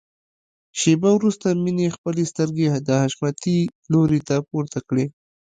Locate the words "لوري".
3.91-4.19